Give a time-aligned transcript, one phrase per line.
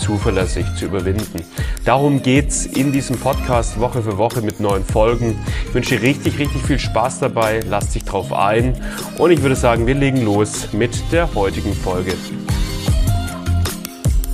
[0.00, 1.44] zuverlässig zu überwinden.
[1.84, 5.38] Darum geht's in diesem Podcast Woche für Woche mit neuen Folgen.
[5.68, 7.60] Ich wünsche dir richtig, richtig viel Spaß dabei.
[7.68, 8.74] Lass dich drauf ein.
[9.18, 12.14] Und ich würde sagen, wir legen los mit der heutigen Folge.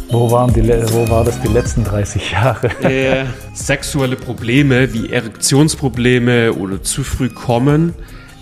[0.08, 2.68] Wo, waren die, wo war das die letzten 30 Jahre?
[2.82, 7.92] Äh, sexuelle Probleme wie Erektionsprobleme oder zu früh kommen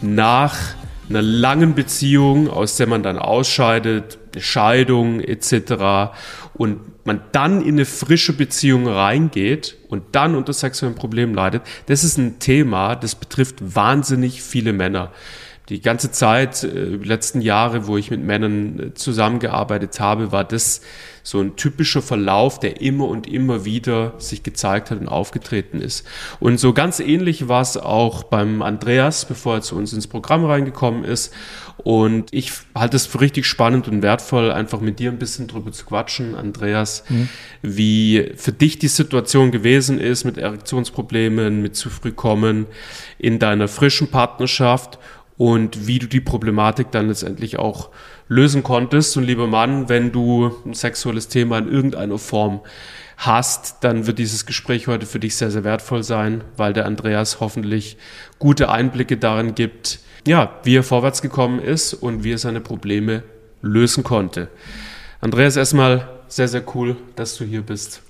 [0.03, 0.55] nach
[1.09, 6.13] einer langen Beziehung, aus der man dann ausscheidet, Scheidung etc.
[6.55, 12.05] und man dann in eine frische Beziehung reingeht und dann unter sexuellen Problemen leidet, das
[12.05, 15.13] ist ein Thema, das betrifft wahnsinnig viele Männer
[15.69, 20.45] die ganze Zeit, äh, die letzten Jahre, wo ich mit Männern äh, zusammengearbeitet habe, war
[20.45, 20.83] das
[21.23, 26.07] so ein typischer Verlauf, der immer und immer wieder sich gezeigt hat und aufgetreten ist.
[26.39, 30.45] Und so ganz ähnlich war es auch beim Andreas, bevor er zu uns ins Programm
[30.45, 31.33] reingekommen ist.
[31.79, 35.73] Und ich halte es für richtig spannend und wertvoll, einfach mit dir ein bisschen drüber
[35.73, 37.31] zu quatschen, Andreas, mhm.
[37.63, 42.67] wie für dich die Situation gewesen ist mit Erektionsproblemen, mit zu früh kommen
[43.19, 44.99] in deiner frischen Partnerschaft
[45.37, 47.91] und wie du die Problematik dann letztendlich auch
[48.29, 49.17] lösen konntest.
[49.17, 52.61] Und lieber Mann, wenn du ein sexuelles Thema in irgendeiner Form
[53.17, 57.41] hast, dann wird dieses Gespräch heute für dich sehr, sehr wertvoll sein, weil der Andreas
[57.41, 57.97] hoffentlich
[58.39, 63.23] gute Einblicke darin gibt, ja, wie er vorwärts gekommen ist und wie er seine Probleme
[63.61, 64.49] lösen konnte.
[65.21, 68.03] Andreas, erstmal sehr, sehr cool, dass du hier bist.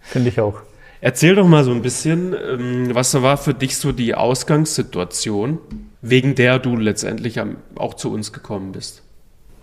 [0.00, 0.62] Finde ich auch.
[1.00, 5.58] Erzähl doch mal so ein bisschen, ähm, was war für dich so die Ausgangssituation,
[6.02, 7.40] wegen der du letztendlich
[7.74, 9.02] auch zu uns gekommen bist?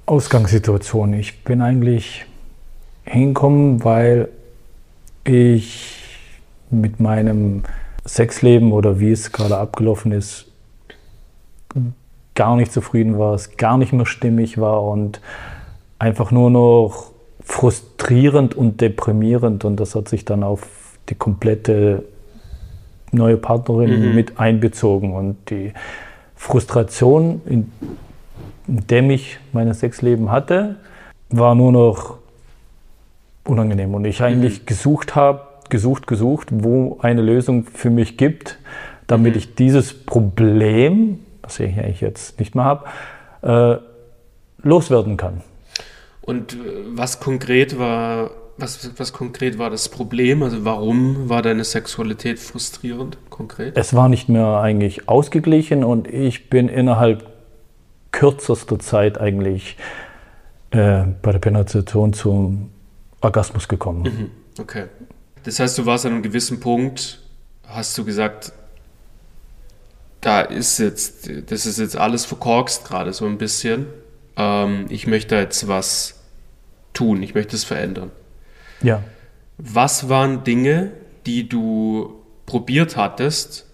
[0.05, 1.13] Ausgangssituation.
[1.13, 2.25] Ich bin eigentlich
[3.05, 4.29] hingekommen, weil
[5.23, 6.03] ich
[6.69, 7.63] mit meinem
[8.05, 10.47] Sexleben oder wie es gerade abgelaufen ist,
[12.35, 15.21] gar nicht zufrieden war, es gar nicht mehr stimmig war und
[15.99, 22.03] einfach nur noch frustrierend und deprimierend und das hat sich dann auf die komplette
[23.11, 24.15] neue Partnerin mhm.
[24.15, 25.73] mit einbezogen und die
[26.35, 27.71] Frustration, in,
[28.67, 30.75] in dem ich mein Sexleben hatte,
[31.29, 32.17] war nur noch
[33.45, 34.65] unangenehm und ich eigentlich mhm.
[34.65, 38.57] gesucht habe, gesucht, gesucht, wo eine Lösung für mich gibt,
[39.07, 39.39] damit mhm.
[39.39, 42.85] ich dieses Problem, was ich eigentlich jetzt nicht mehr habe,
[43.41, 45.41] äh, loswerden kann.
[46.21, 50.43] Und was konkret war was, was konkret war das Problem?
[50.43, 53.77] Also warum war deine Sexualität frustrierend konkret?
[53.77, 57.29] Es war nicht mehr eigentlich ausgeglichen und ich bin innerhalb
[58.11, 59.77] kürzester Zeit eigentlich
[60.71, 62.69] äh, bei der Penetration zum
[63.21, 64.03] Orgasmus gekommen.
[64.03, 64.61] Mhm.
[64.61, 64.85] Okay.
[65.43, 67.19] Das heißt, du warst an einem gewissen Punkt,
[67.67, 68.53] hast du gesagt,
[70.21, 73.87] da ist jetzt, das ist jetzt alles verkorkst gerade so ein bisschen.
[74.37, 76.21] Ähm, ich möchte jetzt was
[76.93, 78.11] tun, ich möchte es verändern.
[78.83, 79.01] Ja.
[79.57, 80.91] Was waren Dinge,
[81.25, 83.65] die du probiert hattest,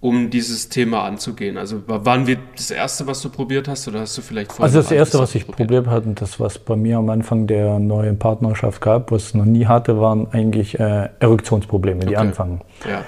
[0.00, 1.56] um dieses Thema anzugehen?
[1.56, 4.80] Also waren wir das Erste, was du probiert hast oder hast du vielleicht vorher Also
[4.80, 8.18] das Erste, was ich probiert, hatte und das, was bei mir am Anfang der neuen
[8.18, 12.16] Partnerschaft gab, was ich noch nie hatte, waren eigentlich äh, Erektionsprobleme, die okay.
[12.16, 12.60] anfangen.
[12.88, 13.04] Ja.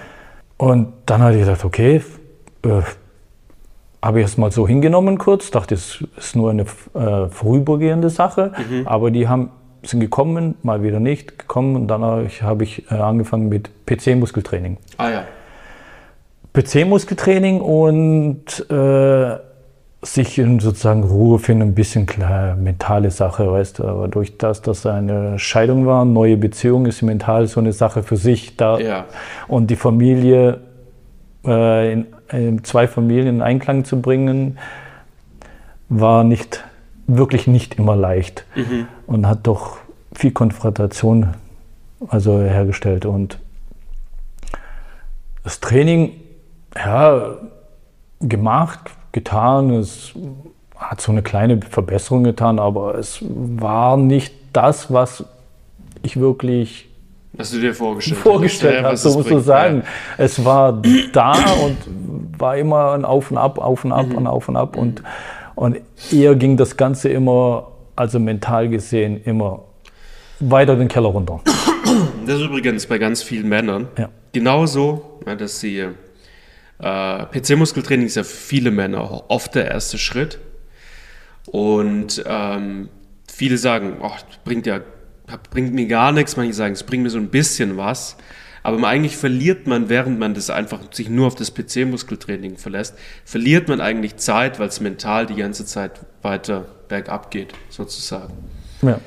[0.57, 2.03] Und dann hatte ich gedacht, okay,
[2.65, 2.83] äh,
[4.03, 8.53] habe ich es mal so hingenommen kurz, dachte, es ist nur eine äh, vorübergehende Sache,
[8.71, 8.87] mhm.
[8.87, 9.51] aber die haben
[9.87, 14.79] sind gekommen, mal wieder nicht gekommen und dann habe ich äh, angefangen mit PC-Muskeltraining.
[14.97, 15.25] Ah ja.
[16.55, 19.37] PC-Muskeltraining und äh,
[20.07, 24.63] sich in sozusagen Ruhe finden, ein bisschen klar, mentale Sache, weißt du, aber durch das,
[24.63, 29.07] dass eine Scheidung war, neue Beziehung ist mental so eine Sache für sich da ja.
[29.49, 30.61] und die Familie
[31.45, 34.59] äh, in, in zwei Familien in Einklang zu bringen,
[35.89, 36.65] war nicht
[37.07, 38.87] wirklich nicht immer leicht mhm.
[39.07, 39.79] Und hat doch
[40.15, 41.35] viel Konfrontation
[42.09, 43.07] also hergestellt.
[43.07, 43.39] Und
[45.43, 46.13] das Training,
[46.77, 47.37] ja,
[48.21, 50.13] gemacht, getan, es
[50.77, 55.25] hat so eine kleine Verbesserung getan, aber es war nicht das, was
[56.03, 56.89] ich wirklich
[57.37, 59.79] was du dir vorgestellt, vorgestellt hast, so musst du sagen.
[59.79, 60.25] Ja.
[60.25, 60.81] Es war
[61.13, 61.33] da
[61.65, 61.77] und
[62.39, 64.19] war immer ein Auf und Ab, Auf und Ab mhm.
[64.19, 65.03] und Auf und Ab und
[65.55, 65.79] und
[66.11, 69.65] eher ging das Ganze immer, also mental gesehen, immer
[70.41, 71.41] weiter den Keller runter.
[72.27, 74.09] Das ist übrigens bei ganz vielen Männern ja.
[74.33, 75.89] genauso, dass sie
[76.79, 80.39] Äh, PC-Muskeltraining ist ja für viele Männer oft der erste Schritt.
[81.47, 82.89] Und ähm,
[83.31, 84.11] viele sagen, oh,
[84.45, 84.81] bringt ja,
[85.51, 86.37] bringt mir gar nichts.
[86.37, 88.17] Manche sagen, es bringt mir so ein bisschen was.
[88.65, 92.97] Aber eigentlich verliert man, während man das einfach sich nur auf das PC-Muskeltraining verlässt,
[93.27, 98.33] verliert man eigentlich Zeit, weil es mental die ganze Zeit weiter bergab geht, sozusagen.
[98.81, 99.01] Ja.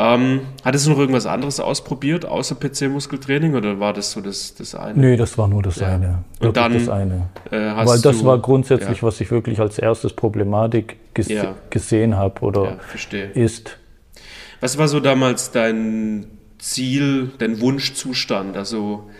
[0.00, 4.74] Ähm, hattest du noch irgendwas anderes ausprobiert, außer PC-Muskeltraining, oder war das so das, das
[4.74, 4.98] eine?
[4.98, 5.86] Nee, das war nur das ja.
[5.86, 6.24] eine.
[6.40, 7.28] Und dann das eine.
[7.52, 9.02] Äh, Weil das du, war grundsätzlich, ja.
[9.04, 11.54] was ich wirklich als erstes Problematik ges ja.
[11.70, 12.78] gesehen habe oder
[13.34, 13.78] ist.
[14.60, 16.26] Was war so damals dein
[16.62, 18.56] Ziel, dein Wunschzustand?
[18.56, 19.10] Also,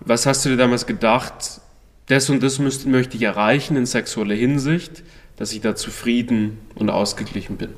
[0.00, 1.62] was hast du dir damals gedacht,
[2.06, 5.02] das und das müsste, möchte ich erreichen in sexueller Hinsicht,
[5.36, 7.70] dass ich da zufrieden und ausgeglichen bin?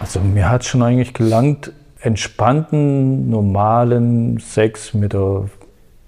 [0.00, 5.48] Also mir hat schon eigentlich gelangt, entspannten, normalen Sex mit der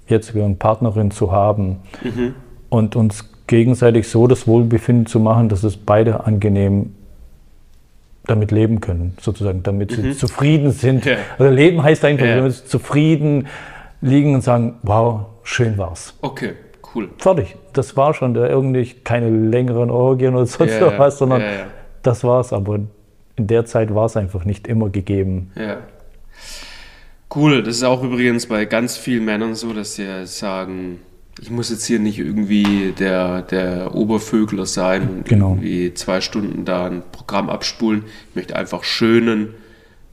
[0.09, 2.35] jetzigen Partnerin zu haben mhm.
[2.71, 6.95] und uns gegenseitig so das Wohlbefinden zu machen, dass es beide angenehm
[8.27, 10.03] damit leben können, sozusagen, damit mhm.
[10.03, 11.05] sie zufrieden sind.
[11.05, 11.17] Ja.
[11.39, 12.37] Also Leben heißt einfach, ja.
[12.37, 13.49] wenn sie zufrieden
[14.01, 16.15] liegen und sagen, wow, schön war's.
[16.21, 16.53] Okay,
[16.95, 17.11] cool.
[17.19, 17.57] Fertig.
[17.73, 21.43] Das war schon da irgendwie keine längeren Orgien oder sonst ja, was, sondern
[22.03, 22.53] das war's.
[22.53, 22.81] Aber
[23.37, 25.53] in der Zeit war es einfach nicht immer gegeben.
[25.57, 25.79] Ja.
[27.35, 31.01] Cool, das ist auch übrigens bei ganz vielen Männern so, dass sie sagen,
[31.43, 35.51] ich muss jetzt hier nicht irgendwie der, der Obervögler sein und genau.
[35.51, 38.05] irgendwie zwei Stunden da ein Programm abspulen.
[38.31, 39.55] Ich möchte einfach schönen,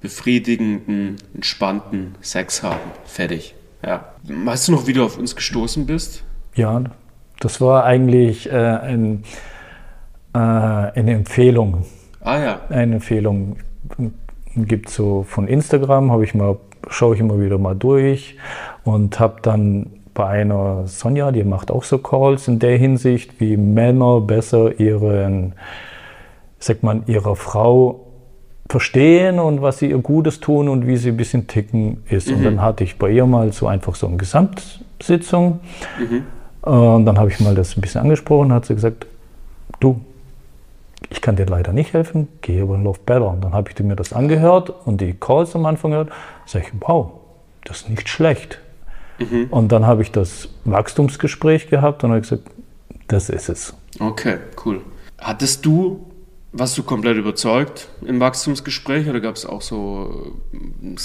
[0.02, 2.80] befriedigenden, entspannten Sex haben.
[3.06, 3.56] Fertig.
[3.86, 4.14] Ja.
[4.24, 6.24] Weißt du noch, wie du auf uns gestoßen bist?
[6.56, 6.84] Ja,
[7.40, 9.24] das war eigentlich äh, ein,
[10.34, 11.86] äh, eine Empfehlung
[12.22, 12.62] Ah ja.
[12.70, 13.58] Eine Empfehlung
[14.56, 16.58] gibt so von Instagram, habe ich mal,
[16.90, 18.38] schaue ich immer wieder mal durch
[18.84, 19.88] und habe dann
[20.20, 25.54] bei einer Sonja, die macht auch so Calls in der Hinsicht, wie Männer besser ihren,
[26.60, 28.02] sagt man, ihrer Frau
[28.68, 32.28] verstehen und was sie ihr Gutes tun und wie sie ein bisschen ticken ist.
[32.28, 32.36] Mhm.
[32.36, 35.62] Und dann hatte ich bei ihr mal so einfach so eine Gesamtsitzung.
[35.98, 36.24] Mhm.
[36.70, 39.08] Und dann habe ich mal das ein bisschen angesprochen, hat sie gesagt,
[39.80, 40.02] du,
[41.10, 43.30] ich kann dir leider nicht helfen, geh über den Love Better.
[43.30, 46.10] Und dann habe ich mir das angehört und die Calls am Anfang gehört.
[46.46, 47.10] Sag ich, wow,
[47.64, 48.60] das ist nicht schlecht.
[49.20, 49.48] Mhm.
[49.50, 52.44] Und dann habe ich das Wachstumsgespräch gehabt und habe gesagt,
[53.08, 53.74] das ist es.
[54.00, 54.82] Okay, cool.
[55.20, 56.06] Hattest du,
[56.52, 60.96] warst du komplett überzeugt im Wachstumsgespräch oder gab es auch so äh,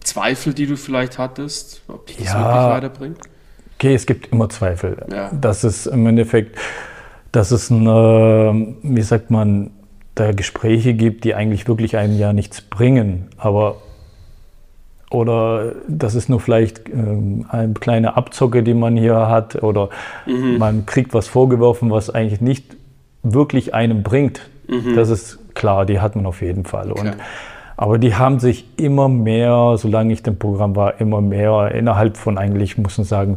[0.00, 3.18] Zweifel, die du vielleicht hattest, ob dich das ja, wirklich weiterbringt?
[3.76, 5.06] Okay, es gibt immer Zweifel.
[5.10, 5.30] Ja.
[5.32, 6.58] Das ist im Endeffekt
[7.36, 9.70] dass es, eine, wie sagt man,
[10.14, 13.76] da Gespräche gibt, die eigentlich wirklich einem ja nichts bringen, aber
[15.10, 19.88] oder das ist nur vielleicht ähm, eine kleine Abzocke, die man hier hat, oder
[20.26, 20.58] mhm.
[20.58, 22.76] man kriegt was vorgeworfen, was eigentlich nicht
[23.22, 24.48] wirklich einem bringt.
[24.68, 24.96] Mhm.
[24.96, 26.90] Das ist klar, die hat man auf jeden Fall.
[26.90, 27.16] Und,
[27.76, 32.38] aber die haben sich immer mehr, solange ich im Programm war, immer mehr innerhalb von
[32.38, 33.36] eigentlich, muss man sagen,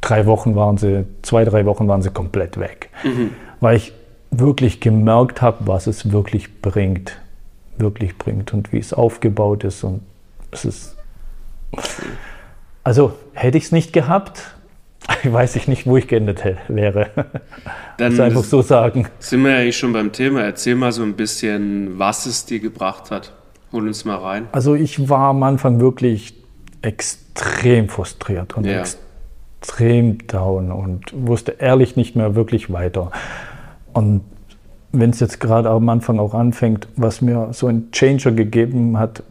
[0.00, 2.90] drei Wochen waren sie, zwei, drei Wochen waren sie komplett weg.
[3.02, 3.30] Mhm.
[3.60, 3.92] Weil ich
[4.30, 7.18] wirklich gemerkt habe, was es wirklich bringt.
[7.78, 9.84] Wirklich bringt und wie es aufgebaut ist.
[9.84, 10.00] Und
[10.50, 10.96] es ist.
[12.84, 14.56] Also hätte ich es nicht gehabt,
[15.24, 17.10] weiß ich nicht, wo ich geendet wäre.
[17.98, 19.08] Dann muss einfach so sagen.
[19.18, 20.42] Sind wir ja eigentlich schon beim Thema.
[20.42, 23.32] Erzähl mal so ein bisschen, was es dir gebracht hat.
[23.72, 24.48] Hol uns mal rein.
[24.52, 26.34] Also ich war am Anfang wirklich
[26.82, 28.80] extrem frustriert und ja.
[28.80, 29.06] extrem
[29.66, 33.10] extrem down und wusste ehrlich nicht mehr wirklich weiter.
[33.92, 34.22] Und
[34.92, 39.22] wenn es jetzt gerade am Anfang auch anfängt, was mir so ein Changer gegeben hat,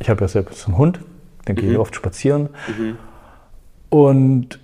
[0.00, 1.00] ich habe ja selbst einen Hund,
[1.46, 1.60] den mhm.
[1.60, 2.96] gehe ich oft spazieren mhm.
[3.90, 4.58] und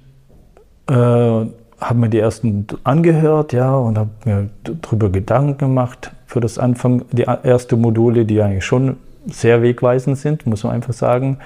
[0.88, 1.47] äh,
[1.81, 7.05] habe mir die ersten angehört, ja, und habe mir darüber Gedanken gemacht für das Anfang,
[7.12, 11.38] die erste Module, die eigentlich schon sehr wegweisend sind, muss man einfach sagen.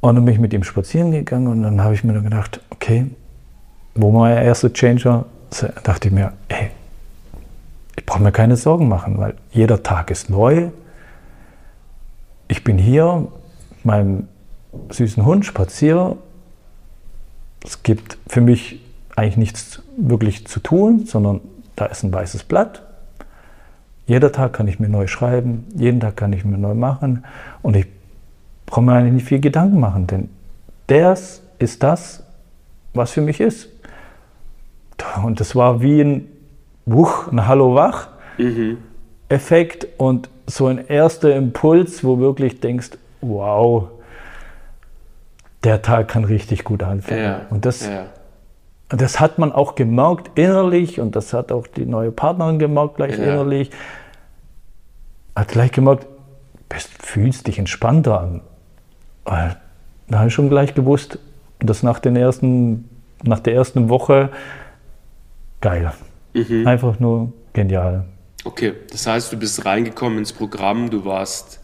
[0.00, 2.60] Und dann bin ich mit ihm spazieren gegangen und dann habe ich mir dann gedacht,
[2.70, 3.06] okay,
[3.94, 5.26] wo war der erste Changer?
[5.60, 6.70] Da dachte ich mir, ey,
[7.96, 10.70] ich brauche mir keine Sorgen machen, weil jeder Tag ist neu.
[12.60, 13.26] Ich bin hier,
[13.70, 14.28] mit meinem
[14.90, 16.18] süßen Hund spaziere.
[17.64, 18.82] Es gibt für mich
[19.16, 21.40] eigentlich nichts wirklich zu tun, sondern
[21.74, 22.82] da ist ein weißes Blatt.
[24.06, 27.24] Jeder Tag kann ich mir neu schreiben, jeden Tag kann ich mir neu machen
[27.62, 27.86] und ich
[28.66, 30.28] brauche mir eigentlich nicht viel Gedanken machen, denn
[30.86, 32.24] das ist das,
[32.92, 33.70] was für mich ist.
[35.24, 36.28] Und das war wie ein,
[36.84, 38.89] Wuch, ein Hallo-Wach-Effekt mhm.
[39.98, 43.88] Und so ein erster Impuls, wo wirklich denkst, wow,
[45.64, 47.22] der Tag kann richtig gut anfangen.
[47.22, 48.06] Ja, und das, ja.
[48.88, 53.16] das hat man auch gemerkt innerlich und das hat auch die neue Partnerin gemerkt gleich
[53.18, 53.24] Ja.
[53.24, 53.70] innerlich.
[55.36, 56.06] Hat gleich gemerkt,
[56.68, 58.40] bist, fühlst dich entspannter an.
[59.26, 59.54] Äh,
[60.08, 61.18] Da habe ich schon gleich gewusst,
[61.60, 62.88] dass nach, den ersten,
[63.22, 64.30] nach der ersten Woche
[65.60, 65.92] geil.
[66.34, 66.66] Mhm.
[66.66, 68.06] Einfach nur genial.
[68.44, 71.60] Okay, das heißt, du bist reingekommen ins Programm, du warst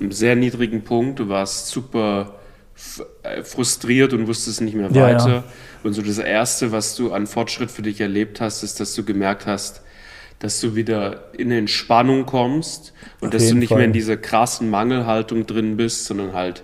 [0.00, 2.38] einem sehr niedrigen Punkt, du warst super
[3.22, 5.28] äh, frustriert und wusstest nicht mehr Ja, weiter.
[5.28, 5.44] ja.
[5.82, 9.04] Und so das Erste, was du an Fortschritt für dich erlebt hast, ist, dass du
[9.04, 9.80] gemerkt hast,
[10.38, 13.92] dass du wieder in Entspannung kommst und Auf dass du nicht mehr in Fall.
[13.92, 16.62] dieser krassen Mangelhaltung drin bist, sondern halt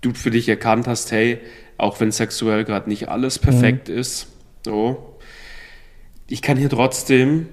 [0.00, 1.38] du für dich erkannt hast, hey,
[1.76, 3.98] auch wenn sexuell gerade nicht alles perfekt Mhm.
[3.98, 4.28] ist,
[4.64, 5.18] so,
[6.28, 7.48] ich kann hier trotzdem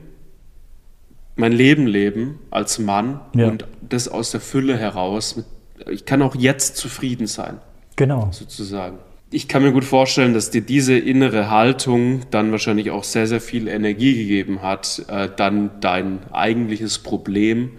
[1.36, 3.48] mein Leben leben als Mann Ja.
[3.48, 5.36] und das aus der Fülle heraus.
[5.36, 5.46] Mit,
[5.90, 7.58] ich kann auch jetzt zufrieden sein,
[7.96, 8.30] Genau.
[8.32, 8.98] sozusagen.
[9.32, 13.42] Ich kann mir gut vorstellen, dass dir diese innere Haltung dann wahrscheinlich auch sehr, sehr
[13.42, 17.72] viel Energie gegeben hat, äh, dann dein eigentliches Problem,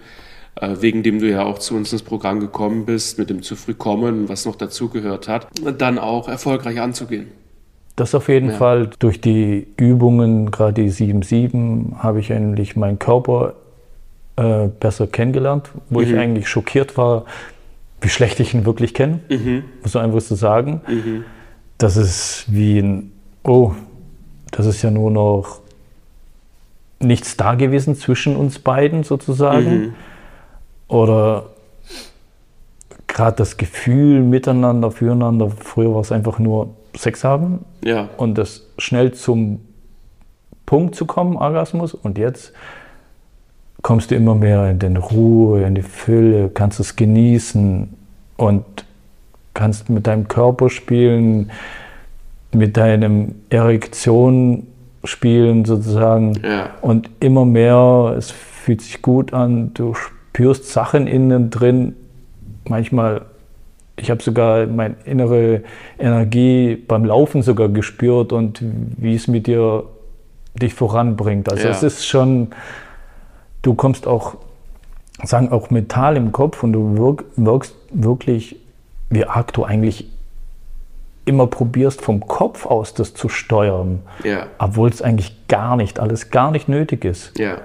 [0.57, 3.55] äh, wegen dem du ja auch zu uns ins Programm gekommen bist, mit dem zu
[3.55, 5.47] früh kommen, was noch dazugehört hat,
[5.79, 7.29] dann auch erfolgreich anzugehen.
[7.97, 8.57] Das auf jeden Ja.
[8.57, 8.91] Fall.
[8.99, 13.55] Durch die Übungen, gerade die 7-7, habe ich eigentlich meinen Körper
[14.37, 17.25] äh, besser kennengelernt, wo ich eigentlich schockiert war,
[18.01, 19.21] wie schlecht ich ihn wirklich kenne.
[19.83, 20.81] Muss man einfach so sagen.
[21.79, 23.13] Das ist wie ein,
[23.45, 23.73] oh,
[24.51, 25.61] das ist ja nur noch
[27.01, 29.95] nichts da gewesen zwischen uns beiden sozusagen.
[30.89, 31.47] Oder
[33.07, 35.51] gerade das Gefühl miteinander, füreinander.
[35.51, 39.61] Früher war es einfach nur Sex haben Ja, und das schnell zum
[40.67, 41.95] Punkt zu kommen, Orgasmus.
[41.95, 42.53] Und jetzt
[43.83, 47.93] kommst du immer mehr in den Ruhe, in die Fülle, kannst es genießen
[48.37, 48.65] und
[49.53, 51.51] kannst mit deinem Körper spielen,
[52.53, 54.67] mit deinem Erektion
[55.05, 56.41] spielen sozusagen.
[56.43, 61.95] ja, Und immer mehr, es fühlt sich gut an, du spürst Sachen innen drin.
[62.67, 63.23] Manchmal,
[63.97, 65.63] ich habe sogar meine innere
[65.99, 69.85] Energie beim Laufen sogar gespürt und wie es mit dir
[70.61, 71.51] dich voranbringt.
[71.51, 71.71] Also Ja.
[71.71, 72.49] es ist schon,
[73.63, 74.37] du kommst auch,
[75.23, 78.57] sagen auch mental im Kopf und du wirk, wirkst wirklich,
[79.11, 80.09] wie arg du eigentlich
[81.25, 86.31] immer probierst vom Kopf aus das zu steuern ja, obwohl es eigentlich gar nicht, alles
[86.31, 87.39] gar nicht nötig ist.
[87.39, 87.59] ja.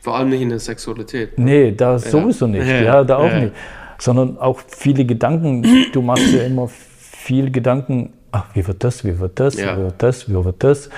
[0.00, 1.38] Vor allem nicht in der Sexualität.
[1.38, 2.66] Nee, da sowieso nicht.
[2.68, 2.82] Ja.
[2.82, 3.40] Ja, da auch Ja.
[3.40, 3.52] nicht.
[3.98, 5.66] Sondern auch viele Gedanken.
[5.92, 8.12] Du machst ja immer viel Gedanken.
[8.30, 9.04] Ach, wie wird das?
[9.04, 9.56] Wie wird das?
[9.56, 9.76] Ja.
[9.76, 10.28] Wie wird das?
[10.28, 10.88] Wie wird das?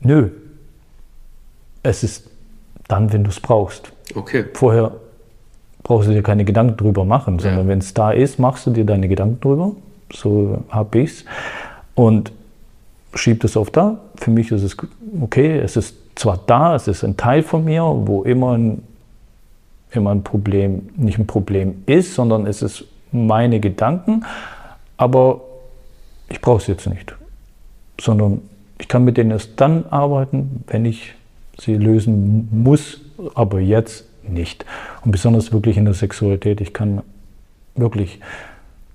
[0.00, 0.28] Nö.
[1.82, 2.28] Es ist
[2.88, 3.92] dann, wenn du es brauchst.
[4.14, 4.44] Okay.
[4.54, 4.92] Vorher
[5.82, 7.68] brauchst du dir keine Gedanken drüber machen, sondern Ja.
[7.68, 9.72] wenn es da ist, machst du dir deine Gedanken drüber.
[10.12, 11.24] So habe ich es.
[11.94, 12.32] Und
[13.14, 13.98] schieb das auf da.
[14.16, 14.76] Für mich ist es
[15.20, 15.58] okay.
[15.58, 18.82] Es ist zwar da, es ist ein Teil von mir, wo immer ein,
[19.94, 24.24] immer ein Problem, nicht ein Problem ist, sondern es ist meine Gedanken,
[24.96, 25.42] aber
[26.28, 27.14] ich brauche es jetzt nicht.
[28.00, 28.40] Sondern
[28.78, 31.14] ich kann mit denen erst dann arbeiten, wenn ich
[31.58, 33.00] sie lösen muss,
[33.34, 34.64] aber jetzt nicht.
[35.04, 36.60] Und besonders wirklich in der Sexualität.
[36.60, 37.02] Ich kann
[37.74, 38.20] wirklich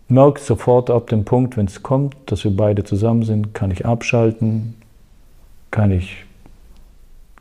[0.09, 3.85] merke sofort ab dem Punkt, wenn es kommt, dass wir beide zusammen sind, kann ich
[3.85, 4.75] abschalten,
[5.71, 6.25] kann ich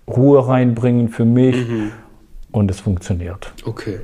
[0.08, 1.56] Ruhe reinbringen für mich
[2.56, 3.52] und es funktioniert.
[3.64, 4.00] Okay.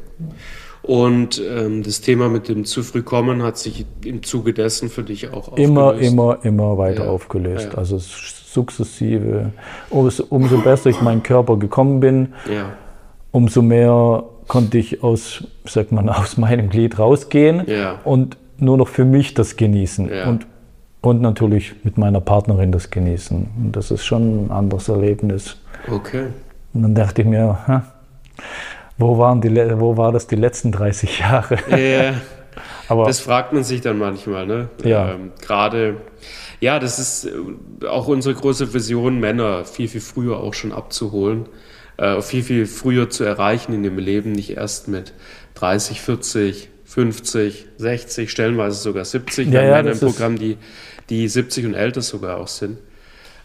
[0.83, 5.05] Und ähm, das Thema mit dem zu früh kommen hat sich im Zuge dessen für
[5.05, 6.13] dich auch Immer, aufgelöst?
[6.13, 7.69] immer, immer weiter Ja, aufgelöst.
[7.73, 7.79] ja.
[7.79, 9.53] Also sukzessive.
[9.91, 12.73] Umso, besser ich meinen Körper gekommen bin, Ja,
[13.31, 17.65] umso mehr konnte ich aus, sagt man, aus meinem Glied rausgehen
[18.05, 20.11] und nur noch für mich das genießen.
[20.27, 20.47] Und,
[21.01, 23.49] und natürlich mit meiner Partnerin das genießen.
[23.57, 25.57] Und das ist schon ein anderes Erlebnis.
[25.91, 26.27] okay.
[26.75, 27.85] Und dann dachte ich mir, ha,
[28.99, 31.59] wo, waren die, wo war das die letzten 30 Jahre?
[31.69, 32.15] Ja,
[32.89, 34.69] Aber das fragt man sich dann manchmal, ne?
[34.85, 35.13] Ja.
[35.13, 35.97] Ähm, Gerade,
[36.61, 41.49] ja, das ist äh, auch unsere große Vision, Männer viel, viel früher auch schon abzuholen,
[41.97, 45.15] äh, viel, viel früher zu erreichen in dem Leben, nicht erst mit
[45.55, 49.51] 30, 40, 50, 60, stellenweise sogar 70.
[49.51, 50.59] Wir Ja, haben ja, Männer im Programm, die,
[51.09, 52.79] die 70 und älter sogar auch sind,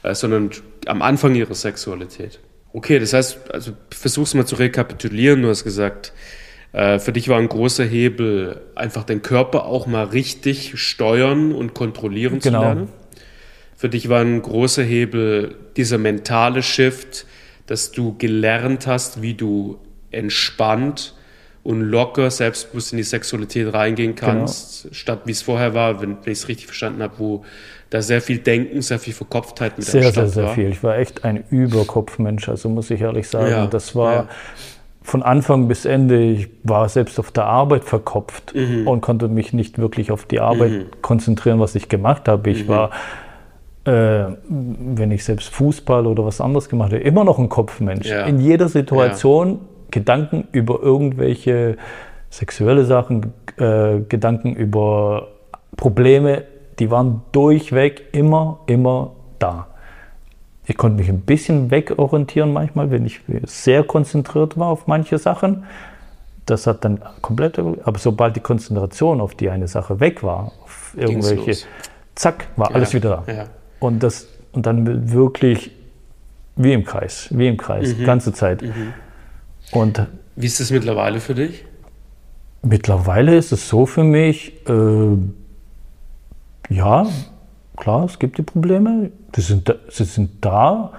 [0.03, 0.51] äh, sondern
[0.87, 2.39] am Anfang ihrer Sexualität.
[2.73, 5.41] Okay, das heißt, also versuch's mal zu rekapitulieren.
[5.41, 6.13] Du hast gesagt,
[6.73, 11.73] äh, für dich war ein großer Hebel, einfach den Körper auch mal richtig steuern und
[11.73, 12.59] kontrollieren Genau.
[12.59, 12.89] zu lernen.
[13.75, 17.25] Für dich war ein großer Hebel dieser mentale Shift,
[17.67, 19.79] dass du gelernt hast, wie du
[20.11, 21.13] entspannt
[21.63, 24.93] und locker selbstbewusst in die Sexualität reingehen kannst, genau.
[24.93, 27.45] statt wie es vorher war, wenn, wenn ich es richtig verstanden habe, wo
[27.89, 30.53] da sehr viel Denken, sehr viel Verkopftheit mit sehr, am Start sehr, sehr war.
[30.53, 30.69] viel.
[30.69, 33.49] Ich war echt ein Überkopfmensch, also muss ich ehrlich sagen.
[33.49, 34.27] Ja, das war ja.
[35.01, 38.87] von Anfang bis Ende, ich war selbst auf der Arbeit verkopft mhm.
[38.87, 40.85] und konnte mich nicht wirklich auf die Arbeit mhm.
[41.01, 42.49] konzentrieren, was ich gemacht habe.
[42.49, 42.69] Ich mhm.
[42.69, 42.91] war
[43.85, 48.07] äh, wenn ich selbst Fußball oder was anderes gemacht habe, immer noch ein Kopfmensch.
[48.07, 48.25] Ja.
[48.25, 49.59] In jeder Situation.
[49.91, 51.77] Gedanken über irgendwelche
[52.29, 55.29] sexuelle Sachen, äh, Gedanken über
[55.75, 56.43] Probleme,
[56.79, 59.67] die waren durchweg immer, immer da.
[60.65, 65.63] Ich konnte mich ein bisschen wegorientieren manchmal, wenn ich sehr konzentriert war auf manche Sachen.
[66.45, 70.93] Das hat dann komplett, aber sobald die Konzentration auf die eine Sache weg war, auf
[70.97, 71.65] irgendwelche,
[72.15, 73.33] zack, war ja, alles wieder da.
[73.33, 73.45] Ja.
[73.79, 75.71] Und, das, und dann wirklich
[76.57, 78.05] wie im Kreis, wie im Kreis, mhm.
[78.05, 78.61] ganze Zeit.
[78.61, 78.93] Mhm.
[79.71, 80.05] Und
[80.35, 81.65] wie ist das mittlerweile für dich?
[82.61, 85.17] Mittlerweile ist es so für mich, äh,
[86.69, 87.05] ja,
[87.75, 90.91] klar, es gibt die Probleme, sie sind, sie sind da,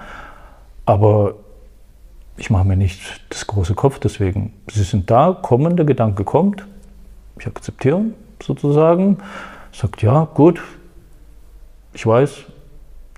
[0.87, 1.35] aber
[2.37, 4.55] ich mache mir nicht das große Kopf deswegen.
[4.71, 6.65] Sie sind da, kommen, der Gedanke kommt,
[7.39, 8.03] ich akzeptiere
[8.43, 9.19] sozusagen,
[9.73, 10.61] sagt ja, gut,
[11.93, 12.45] ich weiß,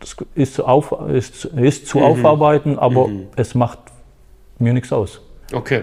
[0.01, 2.05] das ist zu, auf, ist, ist zu mhm.
[2.05, 3.27] aufarbeiten, aber mhm.
[3.37, 3.79] es macht
[4.59, 5.21] mir nichts aus.
[5.53, 5.83] Okay.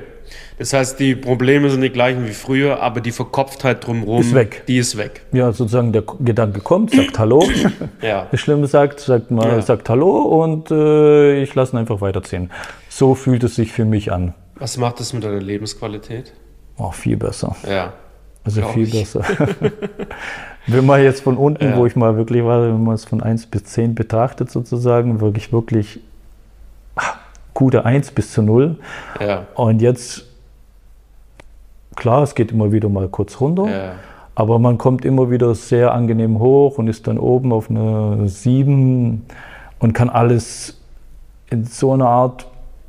[0.57, 4.63] Das heißt, die Probleme sind die gleichen wie früher, aber die Verkopftheit drumherum, ist weg.
[4.67, 5.25] die ist weg.
[5.31, 7.43] Ja, sozusagen der Gedanke kommt, sagt Hallo.
[8.01, 8.27] ja.
[8.31, 9.62] Das Schlimme sagt, sagt, mal, ja.
[9.62, 12.50] sagt Hallo und äh, ich lasse ihn einfach weiterziehen.
[12.89, 14.34] So fühlt es sich für mich an.
[14.55, 16.34] Was macht das mit deiner Lebensqualität?
[16.77, 17.55] Oh, viel besser.
[17.67, 17.93] Ja.
[18.43, 18.91] Also viel ich.
[18.91, 19.24] besser.
[20.67, 21.77] wenn man jetzt von unten, ja.
[21.77, 25.51] wo ich mal wirklich war, wenn man es von 1 bis 10 betrachtet sozusagen, wirklich,
[25.51, 26.00] wirklich
[27.57, 28.75] gute 1 bis zu 0.
[29.19, 29.47] Ja.
[29.55, 30.25] Und jetzt,
[31.95, 33.93] klar, es geht immer wieder mal kurz runter, ja.
[34.35, 39.25] aber man kommt immer wieder sehr angenehm hoch und ist dann oben auf eine 7
[39.79, 40.79] und kann alles
[41.49, 42.46] in so einer Art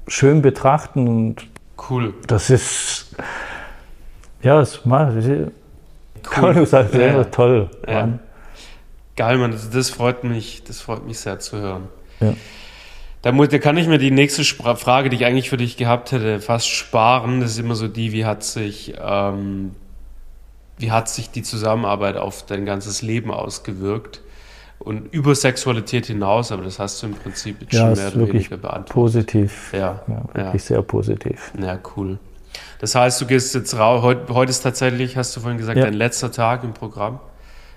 [0.06, 1.46] schön betrachten und
[1.88, 2.12] cool.
[2.26, 3.16] Das ist
[4.42, 5.14] ja, es macht.
[5.16, 6.54] Cool.
[6.54, 7.24] Du sagst ja, ja.
[7.24, 7.70] toll.
[7.88, 8.18] Ja.
[9.16, 9.52] Geil, Mann.
[9.52, 11.88] Das, das, freut mich, das freut mich sehr zu hören.
[12.20, 12.34] Ja.
[13.22, 16.12] Da, muss, da kann ich mir die nächste Frage, die ich eigentlich für dich gehabt
[16.12, 17.40] hätte, fast sparen.
[17.40, 19.72] Das ist immer so die, wie hat sich, ähm,
[20.78, 24.20] wie hat sich die Zusammenarbeit auf dein ganzes Leben ausgewirkt?
[24.78, 28.32] Und über Sexualität hinaus, aber das hast du im Prinzip jetzt ja, schon mehr oder
[28.32, 28.94] weniger beantwortet.
[29.26, 29.72] Positiv.
[29.72, 31.52] Ja, ja wirklich sehr positiv.
[31.60, 32.18] Ja, cool.
[32.78, 35.84] Das heißt, du gehst jetzt raus, heute, heute ist tatsächlich, hast du vorhin gesagt, ja.
[35.84, 37.18] dein letzter Tag im Programm.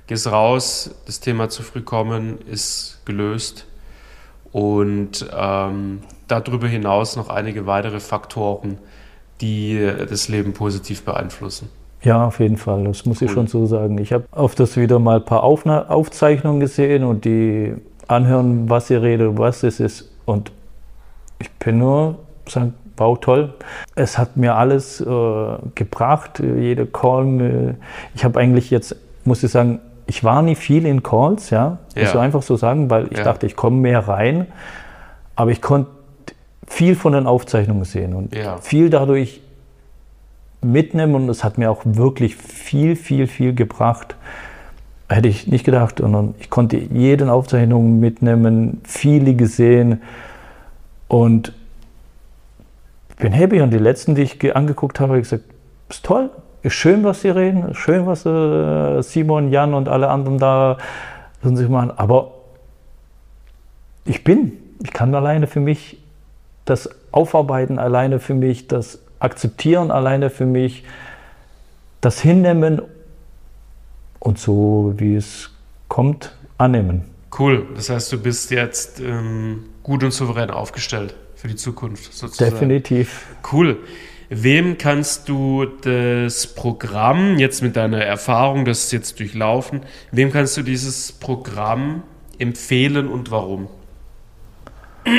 [0.05, 3.65] Gehst raus, das Thema zu früh kommen ist gelöst.
[4.51, 8.77] Und ähm, darüber hinaus noch einige weitere Faktoren,
[9.39, 11.69] die das Leben positiv beeinflussen.
[12.03, 12.83] Ja, auf jeden Fall.
[12.85, 13.27] Das muss cool.
[13.27, 13.97] ich schon so sagen.
[13.99, 17.75] Ich habe auf das wieder mal ein paar Aufna Aufzeichnungen gesehen und die
[18.07, 20.11] anhören, was ihr redet, was es ist.
[20.25, 20.51] Und
[21.39, 23.53] ich bin nur sagen, wow, toll.
[23.95, 27.41] Es hat mir alles äh, gebracht, jede Call.
[27.41, 27.73] Äh,
[28.15, 29.79] ich habe eigentlich jetzt, muss ich sagen,
[30.11, 32.01] ich war nie viel in Calls, ja, ja.
[32.01, 33.23] muss ich einfach so sagen, weil ich ja.
[33.23, 34.47] dachte, ich komme mehr rein.
[35.37, 35.89] Aber ich konnte
[36.67, 38.57] viel von den Aufzeichnungen sehen und ja.
[38.57, 39.39] viel dadurch
[40.61, 44.17] mitnehmen und es hat mir auch wirklich viel, viel, viel gebracht.
[45.07, 46.01] Hätte ich nicht gedacht.
[46.01, 50.01] Und ich konnte jeden Aufzeichnung mitnehmen, viele gesehen
[51.07, 51.53] und
[53.15, 53.61] bin happy.
[53.61, 55.45] Und die letzten, die ich angeguckt habe, habe ich gesagt,
[55.87, 56.29] ist toll,
[56.63, 60.77] ist schön, was sie reden, ist schön, was äh, Simon, Jan und alle anderen da
[61.43, 61.91] sich machen.
[61.97, 62.33] Aber
[64.05, 65.97] ich bin, ich kann alleine für mich
[66.65, 70.83] das aufarbeiten, alleine für mich das akzeptieren, alleine für mich
[71.99, 72.81] das hinnehmen
[74.19, 75.51] und so, wie es
[75.87, 77.03] kommt, annehmen.
[77.37, 82.51] Cool, das heißt, du bist jetzt ähm, gut und souverän aufgestellt für die Zukunft sozusagen.
[82.51, 83.27] Definitiv.
[83.51, 83.77] Cool.
[84.33, 89.81] Wem kannst du das Programm, jetzt mit deiner Erfahrung, das ist jetzt durchlaufen,
[90.13, 92.03] wem kannst du dieses Programm
[92.39, 93.67] empfehlen und warum?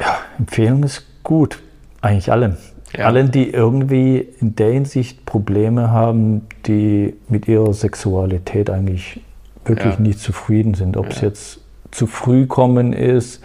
[0.00, 1.60] Ja, Empfehlung ist gut.
[2.00, 2.56] Eigentlich allen.
[2.96, 3.04] Ja.
[3.04, 9.20] Allen, die irgendwie in der Hinsicht Probleme haben, die mit ihrer Sexualität eigentlich
[9.66, 10.00] wirklich ja.
[10.00, 10.96] nicht zufrieden sind.
[10.96, 11.12] Ob ja.
[11.12, 11.60] es jetzt
[11.90, 13.42] zu früh kommen ist,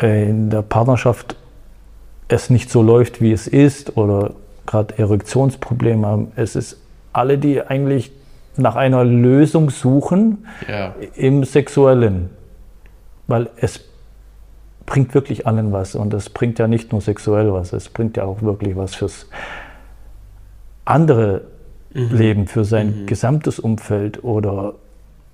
[0.00, 1.36] äh, in der Partnerschaft
[2.34, 4.32] es nicht so läuft, wie es ist, oder
[4.66, 6.32] gerade Erektionsprobleme haben.
[6.36, 6.80] Es ist
[7.12, 8.12] alle, die eigentlich
[8.56, 10.94] nach einer Lösung suchen ja.
[11.14, 12.30] im Sexuellen.
[13.26, 13.80] Weil es
[14.86, 15.94] bringt wirklich allen was.
[15.94, 19.28] Und das bringt ja nicht nur sexuell was, es bringt ja auch wirklich was fürs
[20.84, 21.42] andere
[21.94, 22.16] mhm.
[22.16, 23.06] Leben, für sein mhm.
[23.06, 24.74] gesamtes Umfeld oder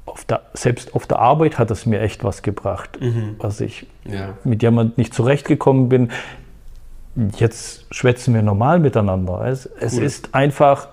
[0.06, 3.36] auf der, selbst auf der Arbeit hat es mir echt was gebracht, mhm.
[3.38, 4.34] was ich ja.
[4.44, 6.10] mit jemand nicht zurechtgekommen bin.
[7.36, 9.44] Jetzt schwätzen wir normal miteinander.
[9.46, 9.78] Es, cool.
[9.80, 10.88] es ist einfach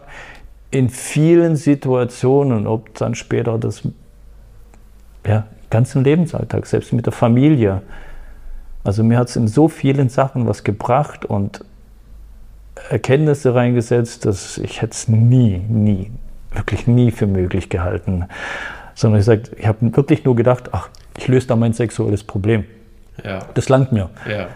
[0.71, 3.83] in vielen Situationen, ob dann später das
[5.25, 7.81] ja, ganzen Lebensalltag, selbst mit der Familie.
[8.83, 11.63] Also mir hat es in so vielen Sachen was gebracht und
[12.89, 16.11] Erkenntnisse reingesetzt, dass ich hätte es nie, nie,
[16.51, 18.25] wirklich nie für möglich gehalten.
[18.95, 22.65] Sondern ich sage, ich habe wirklich nur gedacht, ach, ich löse da mein sexuelles Problem.
[23.23, 23.39] Ja.
[23.53, 24.09] Das langt mir.
[24.29, 24.47] Ja.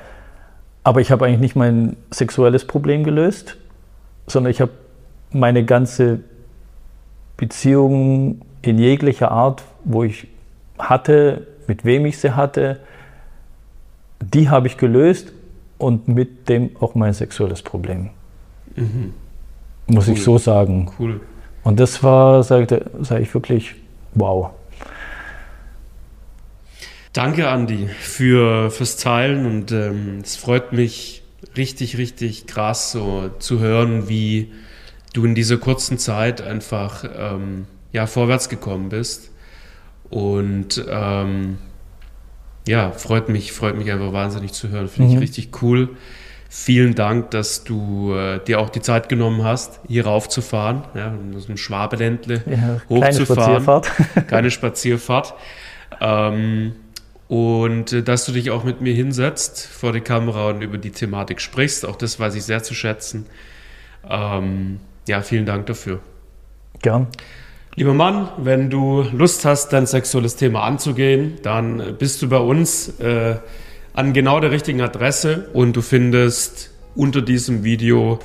[0.84, 3.58] Aber ich habe eigentlich nicht mein sexuelles Problem gelöst,
[4.28, 4.72] sondern ich habe
[5.32, 6.22] meine ganze
[7.38, 10.28] Beziehung in jeglicher Art, wo ich
[10.78, 12.80] hatte, mit wem ich sie hatte,
[14.20, 15.34] die habe ich gelöst
[15.78, 18.12] und mit dem auch mein sexuelles Problem.
[18.76, 19.14] Mhm.
[19.88, 20.14] Muss cool.
[20.14, 20.92] ich so sagen.
[21.00, 21.22] Cool.
[21.64, 23.76] Und das war, sage sag ich wirklich,
[24.14, 24.52] wow.
[27.14, 31.24] Danke, Andi, für, fürs Teilen und ähm, es freut mich
[31.58, 34.52] richtig, richtig krass so zu hören, wie
[35.14, 39.32] du in dieser kurzen Zeit einfach ähm, ja, vorwärts gekommen bist.
[40.10, 41.58] Und ähm,
[42.66, 44.88] ja, freut mich, freut mich einfach wahnsinnig zu hören.
[44.88, 45.16] Finde mhm.
[45.16, 45.90] ich richtig cool.
[46.50, 51.48] Vielen Dank, dass du äh, dir auch die Zeit genommen hast, hier raufzufahren, ja, aus
[51.48, 53.00] dem Schwabeländle ja, hochzufahren.
[53.02, 54.28] Keine Spazierfahrt.
[54.28, 55.34] keine Spazierfahrt.
[56.02, 56.74] Ähm,
[57.32, 60.92] und äh, dass du dich auch mit mir hinsetzt vor die Kamera und über die
[60.92, 61.86] Thematik sprichst.
[61.86, 63.26] Auch das weiß ich sehr zu schätzen.
[64.10, 66.02] Ähm, ja, vielen Dank dafür.
[66.82, 67.08] Gern.
[67.76, 73.00] Lieber Mann, wenn du Lust hast, dein sexuelles Thema anzugehen, dann bist du bei uns
[73.00, 73.38] äh,
[73.94, 78.20] an genau der richtigen Adresse und du findest unter diesem Video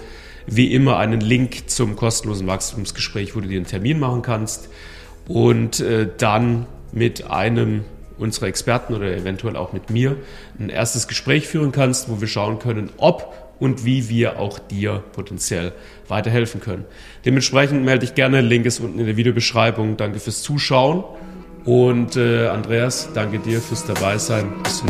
[0.47, 4.69] wie immer einen Link zum kostenlosen Wachstumsgespräch, wo du dir einen Termin machen kannst
[5.29, 7.85] und äh, dann mit einem
[8.19, 10.17] unserer Experten oder eventuell auch mit mir
[10.59, 15.03] ein erstes Gespräch führen kannst, wo wir schauen können, ob und wie wir auch dir
[15.13, 15.73] potenziell
[16.09, 16.85] weiterhelfen können.
[17.25, 19.97] Dementsprechend melde dich gerne, Link ist unten in der Videobeschreibung.
[19.97, 21.05] Danke fürs Zuschauen
[21.65, 24.53] und äh, Andreas, danke dir fürs Dabeisein.
[24.63, 24.89] Bis zum